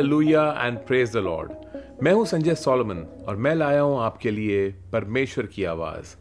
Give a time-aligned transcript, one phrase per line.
[0.00, 1.52] Hallelujah and praise the lord
[2.02, 6.16] मैं हूँ Sanjay Solomon और मैं लाया हूँ आपके लिए परमेश्वर की आवाज़।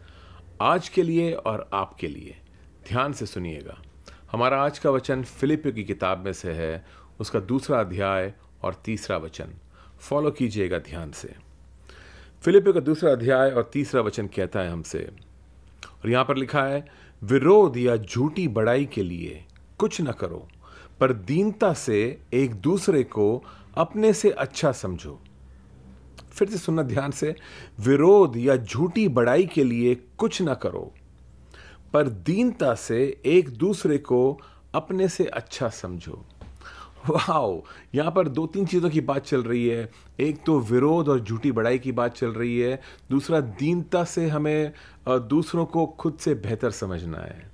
[0.61, 2.35] आज के लिए और आपके लिए।
[2.87, 3.81] ध्यान से सुनिएगा।
[4.31, 6.85] हमारा आज का वचन फिलिपियो की किताब में से है।
[7.19, 9.53] उसका दूसरा अध्याय और तीसरा वचन।
[9.99, 11.33] फॉलो कीजिएगा ध्यान से।
[12.41, 15.09] फिलिपियो का दूसरा अध्याय और तीसरा वचन कहता है हमसे।
[15.85, 16.85] और यहाँ पर लिखा है,
[17.23, 19.45] विरोध या झूठी बड़ाई के लिए
[19.77, 20.47] कुछ न करो।
[20.99, 21.99] पर दीनता से
[22.33, 23.43] एक दूसरे को
[23.77, 25.19] अपने से अच्छा समझो।
[26.31, 27.35] फिर से सुनना ध्यान से।
[27.79, 30.91] विरोध या झूठी बड़ाई के लिए कुछ ना करो,
[31.93, 34.39] पर दीनता से एक दूसरे को
[34.73, 36.25] अपने से अच्छा समझो।
[37.09, 37.61] वाओ,
[37.95, 41.51] यहाँ पर दो तीन चीज़ों की बात चल रही है। एक तो विरोध और झूठी
[41.51, 42.79] बड़ाई की बात चल रही है।
[43.11, 44.71] दूसरा, दीनता से हमें
[45.09, 47.48] दूसरों को खुद से बेहतर समझना है।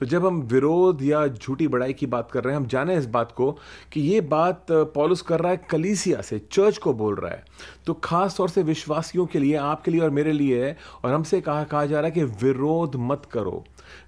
[0.00, 3.06] तो जब हम विरोध या झूठी बड़ाई की बात कर रहे हैं हम जाने इस
[3.06, 3.50] बात को
[3.92, 7.44] कि ये बात पॉलुस कर रहा है कलीसिया से चर्च को बोल रहा है।
[7.86, 11.40] तो खास तौर से विश्वासियों के लिए आपके लिए और मेरे लिए है और हमसे
[11.40, 13.64] कहा कहा जा रहा है कि विरोध मत करो।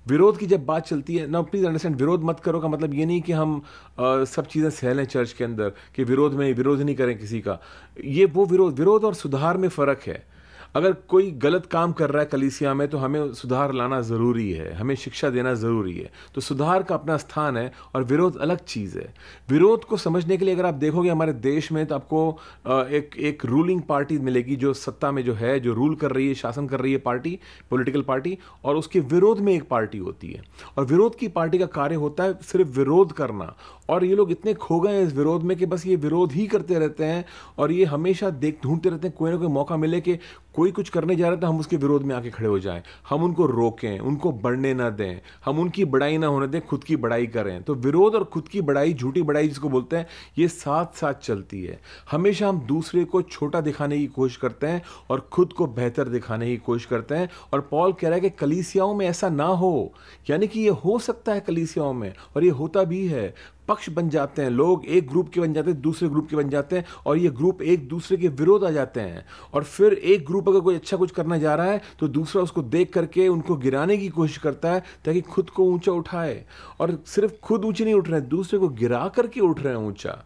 [0.08, 3.06] विरोध की जब बात चलती है ना प्लीज़ अंडरस्टैंड विरोध मत करो का मतलब ये
[3.06, 3.62] नहीं कि हम
[4.00, 7.40] आ, सब चीज़ें सहलें लें चर्च के अंदर कि विरोध में विरोध नहीं करें किसी
[7.40, 7.58] का।
[8.04, 10.33] ये वो विरोध विरोध और सुधार में फ़र्क है।
[10.74, 14.72] अगर कोई गलत काम कर रहा है कलीसिया में तो हमें सुधार लाना ज़रूरी है,
[14.74, 18.98] हमें शिक्षा देना ज़रूरी है। तो सुधार का अपना स्थान है और विरोध अलग चीज़
[18.98, 19.12] है।
[19.50, 23.44] विरोध को समझने के लिए अगर आप देखोगे हमारे देश में तो आपको एक एक
[23.46, 26.80] रूलिंग पार्टी मिलेगी, जो सत्ता में जो है, जो रूल कर रही है, शासन कर
[26.80, 27.38] रही है पार्टी
[27.70, 30.42] पॉलिटिकल पार्टी और उसके विरोध में एक पार्टी होती है।
[30.78, 33.54] और विरोध की पार्टी का कार्य होता है सिर्फ़ विरोध करना।
[33.90, 36.46] और ये लोग इतने खो गए हैं इस विरोध में कि बस ये विरोध ही
[36.46, 37.24] करते रहते हैं,
[37.58, 40.18] और ये हमेशा देख, ढूंढते रहते हैं, कोई ना कोई मौका मिले कि
[40.54, 42.82] कोई कुछ करने जा रहा है तो हम उसके विरोध में आके खड़े हो जाएँ।
[43.08, 46.96] हम उनको रोकें, उनको बढ़ने ना दें। हम उनकी बड़ाई ना होने दें, खुद की
[46.96, 50.06] बड़ाई करें। तो विरोध और खुद की बड़ाई, झूठी बड़ाई जिसको बोलते हैं,
[50.38, 51.80] ये साथ साथ चलती है।
[52.10, 56.46] हमेशा हम दूसरे को छोटा दिखाने की कोशिश करते हैं और खुद को बेहतर दिखाने
[56.46, 59.92] की कोशिश करते हैं। और पॉल कह रहा है कि कलीसियाओं में ऐसा ना हो।
[60.30, 63.34] यानी कि ये हो सकता है कलीसियाओं में और ये होता भी है।
[63.68, 66.48] पक्ष बन जाते हैं। लोग एक ग्रुप के बन जाते हैं, दूसरे ग्रुप के बन
[66.48, 70.26] जाते हैं और ये ग्रुप एक दूसरे के विरोध आ जाते हैं। और फिर एक
[70.26, 73.56] ग्रुप अगर कोई अच्छा कुछ करना जा रहा है तो दूसरा उसको देख करके उनको
[73.56, 76.44] गिराने की कोशिश करता है, ताकि खुद को ऊँचा उठाए।
[76.80, 79.80] और सिर्फ़ खुद ऊँचे नहीं उठ रहे हैं, दूसरे को गिरा करके उठ रहे हैं
[79.80, 80.22] ऊँचा।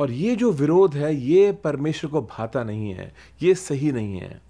[0.00, 4.40] और ये जो विरोध है, ये परमेश्वर को भाता नहीं है, ये सही नहीं है।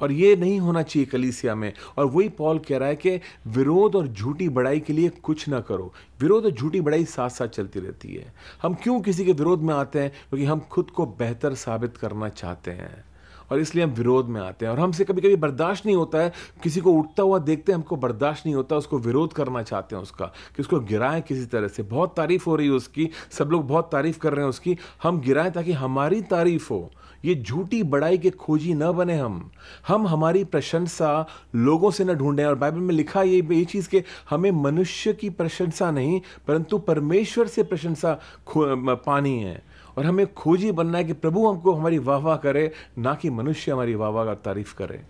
[0.00, 3.96] और ये नहीं होना चाहिए कलीसिया में। और वही पॉल कह रहा है कि विरोध
[3.96, 7.80] और झूठी बड़ाई के लिए कुछ ना करो। विरोध और झूठी बड़ाई साथ साथ चलती
[7.80, 10.10] रहती है। हम क्यों किसी के विरोध में आते हैं?
[10.10, 13.04] क्योंकि हम खुद को बेहतर साबित करना चाहते हैं।
[13.50, 16.32] और इसलिए हम विरोध में आते हैं। और हमसे कभी कभी बर्दाश्त नहीं होता है।
[16.62, 20.02] किसी को उठता हुआ देखते हैं, हमको बर्दाश्त नहीं होता, उसको विरोध करना चाहते हैं
[20.02, 23.66] उसका, कि उसको गिराएँ किसी तरह से। बहुत तारीफ़ हो रही है उसकी, सब लोग
[23.68, 26.90] बहुत तारीफ़ कर रहे हैं उसकी। हम गिराएँ ताकि हमारी तारीफ़ हो।
[27.24, 29.50] ये झूठी बड़ाई के खोजी न बने हम।
[29.88, 34.04] हम हमारी प्रशंसा लोगों से न ढूंढें। और बाइबल में लिखा ये ये चीज़ के,
[34.30, 38.20] हमें मनुष्य की प्रशंसा नहीं, परंतु परमेश्वर से प्रशंसा
[39.06, 39.62] पानी है।
[39.98, 43.72] और हमें खोजी बनना है कि प्रभु हमको हमारी वाह वाह करे, ना कि मनुष्य
[43.72, 45.00] हमारी वाह वाह का तारीफ़ करे।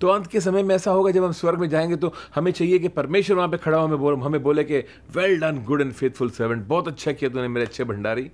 [0.00, 2.78] तो अंत के समय में ऐसा होगा, जब हम स्वर्ग में जाएँगे तो हमें चाहिए
[2.78, 4.78] कि परमेश्वर वहाँ पे खड़ा हो, हमें बोल, हमें बोले कि
[5.16, 8.30] well done good and faithful servant बहुत अच्छा किया तूने मेरे अच्छे भंडारी,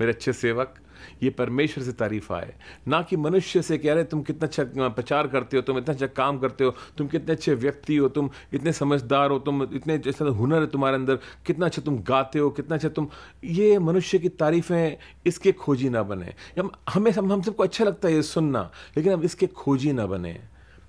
[0.00, 0.74] मेरे अच्छे सेवक।
[1.22, 2.54] ये परमेश्वर से तारीफ़ आए।
[2.88, 6.06] ना कि मनुष्य से कह रहे तुम कितना अच्छा प्रचार करते हो तुम इतना अच्छा
[6.06, 10.24] काम करते हो तुम कितने अच्छे व्यक्ति हो तुम इतने समझदार हो तुम इतने जैसा
[10.24, 13.08] हुनर है तुम्हारे अंदर कितना अच्छा तुम गाते हो कितना अच्छा तुम
[13.44, 14.96] ये मनुष्य की तारीफ़ें
[15.26, 19.12] इसके खोजी ना बने। हम हमें हम, हम सबको अच्छा लगता है ये सुनना लेकिन
[19.12, 20.40] हम इसके खोजी ना बने।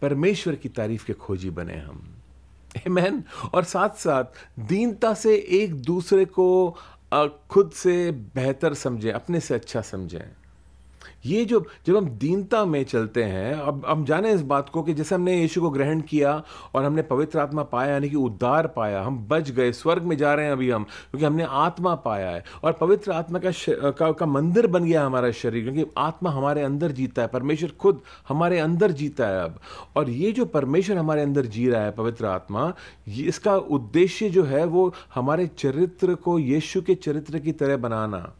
[0.02, 2.10] परमेश्वर की तारीफ़ के खोजी बने हम।
[2.88, 3.24] मैन
[3.54, 6.76] और साथ साथ दीनता से एक दूसरे को
[7.50, 10.36] खुद से बेहतर समझें अपने से अच्छा समझें।
[11.26, 14.94] ये जो जब हम दीनता में चलते हैं अब हम जाने इस बात को कि
[14.94, 16.42] जैसे हमने यीशु को ग्रहण किया
[16.74, 20.34] और हमने पवित्र आत्मा पाया यानी कि उद्धार पाया हम बच गए स्वर्ग में जा
[20.34, 23.52] रहे हैं अभी हम क्योंकि हमने आत्मा पाया है। और पवित्र आत्मा का
[23.92, 28.02] का, का मंदिर बन गया हमारा शरीर क्योंकि आत्मा हमारे अंदर जीता है परमेश्वर खुद
[28.28, 29.60] हमारे अंदर जीता है अब।
[29.96, 32.74] और ये जो परमेश्वर हमारे अंदर जी रहा है पवित्र आत्मा
[33.18, 38.34] इसका उद्देश्य जो है वो हमारे चरित्र को यीशु के चरित्र की तरह बनाना।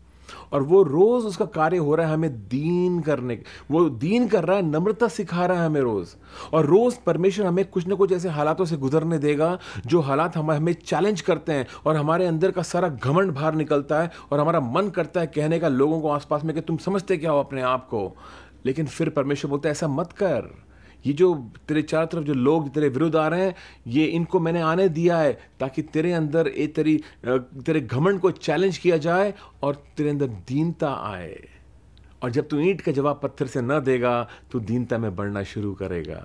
[0.54, 3.40] और वो रोज उसका कार्य हो रहा है हमें दीन करने
[3.72, 6.16] वो दीन कर रहा है, नम्रता सिखा रहा है हमें रोज।
[6.54, 10.52] और रोज परमेश्वर हमें कुछ ना कुछ ऐसे हालातों से गुजरने देगा, जो हालात हम,
[10.52, 14.60] हमें चैलेंज करते हैं और हमारे अंदर का सारा घमंड बाहर निकलता है और हमारा
[14.60, 17.62] मन करता है कहने का लोगों को आसपास में कि तुम समझते क्या हो अपने
[17.62, 18.16] आप को?
[18.66, 20.73] लेकिन फिर परमेश्वर बोलते ऐसा मत कर।
[21.06, 21.34] ये जो
[21.68, 23.56] तेरे चारों तरफ़ जो लोग, तेरे विरुद्ध आ रहे हैं,
[23.88, 26.96] ये इनको मैंने आने दिया है ताकि तेरे अंदर ये तेरी
[27.26, 29.34] तेरे घमंड को चैलेंज किया जाए
[29.64, 31.50] और तेरे अंदर दीनता आए।
[32.24, 35.74] और जब तू ईंट का जवाब पत्थर से न देगा तो दीनता में बढ़ना शुरू
[35.74, 36.20] करेगा।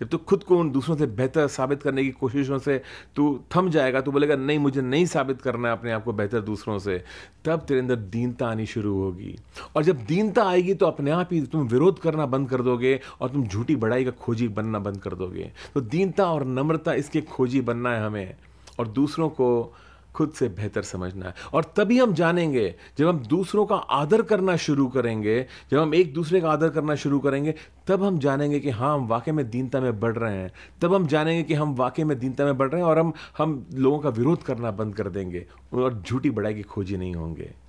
[0.00, 2.80] जब तू खुद को उन दूसरों से बेहतर साबित करने की कोशिशों से
[3.16, 6.40] तू थम जाएगा, तू बोलेगा, नहीं, मुझे नहीं साबित करना है अपने आप को बेहतर
[6.40, 7.02] दूसरों से,
[7.44, 9.34] तब तेरे अंदर दीनता आनी शुरू होगी।
[9.76, 13.30] और जब दीनता आएगी तो अपने आप ही तुम विरोध करना बंद कर दोगे और
[13.30, 17.60] तुम झूठी बड़ाई का खोजी बनना बंद कर दोगे। तो दीनता और नम्रता इसके खोजी
[17.60, 18.36] बनना है हमें।
[18.78, 19.74] और दूसरों को
[20.16, 24.56] खुद से बेहतर समझना है। और तभी हम जानेंगे, जब हम दूसरों का आदर करना
[24.56, 27.54] शुरू करेंगे, जब हम एक दूसरे का आदर करना शुरू करेंगे,
[27.86, 30.50] तब हम जानेंगे कि हाँ हम वाकई में दीनता में बढ़ रहे हैं।
[30.82, 33.66] तब हम जानेंगे कि हम वाकई में दीनता में बढ़ रहे हैं और हम हम
[33.74, 37.65] लोगों का विरोध करना बंद कर देंगे। और झूठी बड़ाई की खोजी नहीं होंगे।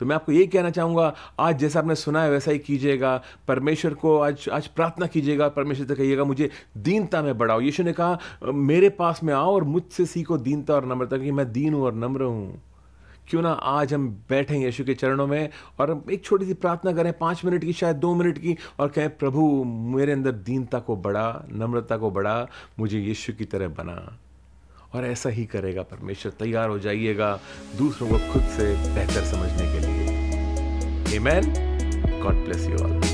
[0.00, 3.94] तो मैं आपको ये कहना चाहूँगा, आज जैसा आपने सुना है वैसा ही कीजिएगा, परमेश्वर
[3.94, 8.18] को आज आज प्रार्थना कीजिएगा, परमेश्वर से कहिएगा, मुझे दीनता में बढ़ाओ। यीशु ने कहा,
[8.44, 11.94] मेरे पास में आओ और मुझसे सीखो दीनता और नम्रता कि मैं दीन हूँ और
[11.94, 12.62] नम्र हूँ।
[13.28, 15.50] क्यों ना आज हम बैठें यीशु के चरणों में
[15.80, 19.16] और एक छोटी सी प्रार्थना करें, पाँच मिनट की, शायद दो मिनट की, और कहें,
[19.18, 22.48] प्रभु, मेरे अंदर दीनता को बढ़ा, नम्रता को बढ़ा,
[22.78, 24.18] मुझे यीशु की तरह बना।
[24.94, 27.40] और ऐसा ही करेगा परमेश्वर। तैयार हो जाइएगा
[27.78, 31.52] दूसरों को खुद से बेहतर समझने के लिए। Amen
[32.22, 33.11] God bless you all.